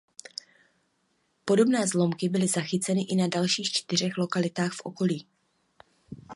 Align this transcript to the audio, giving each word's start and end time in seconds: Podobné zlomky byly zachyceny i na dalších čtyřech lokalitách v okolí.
Podobné 1.45 1.87
zlomky 1.87 2.29
byly 2.29 2.47
zachyceny 2.47 3.01
i 3.09 3.15
na 3.15 3.27
dalších 3.27 3.71
čtyřech 3.71 4.17
lokalitách 4.17 4.73
v 4.73 4.81
okolí. 4.83 5.25